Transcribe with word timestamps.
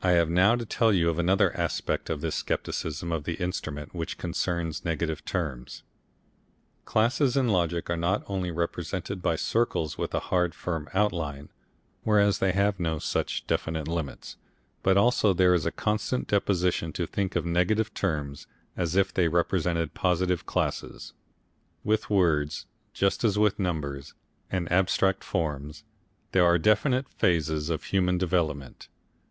I 0.00 0.10
have 0.12 0.30
now 0.30 0.54
to 0.54 0.64
tell 0.64 0.92
you 0.92 1.10
of 1.10 1.18
another 1.18 1.52
aspect 1.56 2.08
of 2.08 2.20
this 2.20 2.36
scepticism 2.46 3.10
of 3.10 3.24
the 3.24 3.34
instrument 3.34 3.94
which 3.96 4.16
concerns 4.16 4.84
negative 4.84 5.24
terms. 5.24 5.82
Classes 6.84 7.36
in 7.36 7.48
logic 7.48 7.90
are 7.90 7.96
not 7.96 8.22
only 8.28 8.52
represented 8.52 9.20
by 9.20 9.34
circles 9.34 9.98
with 9.98 10.14
a 10.14 10.20
hard 10.30 10.54
firm 10.54 10.88
outline, 10.94 11.48
whereas 12.04 12.38
they 12.38 12.52
have 12.52 12.78
no 12.78 13.00
such 13.00 13.44
definite 13.48 13.88
limits, 13.88 14.36
but 14.84 14.96
also 14.96 15.34
there 15.34 15.52
is 15.52 15.66
a 15.66 15.72
constant 15.72 16.28
disposition 16.28 16.92
to 16.92 17.04
think 17.04 17.34
of 17.34 17.44
negative 17.44 17.92
terms 17.92 18.46
as 18.76 18.94
if 18.94 19.12
they 19.12 19.26
represented 19.26 19.94
positive 19.94 20.46
classes. 20.46 21.12
With 21.82 22.08
words 22.08 22.66
just 22.94 23.24
as 23.24 23.36
with 23.36 23.58
numbers 23.58 24.14
and 24.48 24.70
abstract 24.70 25.24
forms 25.24 25.82
there 26.30 26.44
are 26.44 26.56
definite 26.56 27.08
phases 27.08 27.68
of 27.68 27.82
human 27.82 28.16
development. 28.16 28.86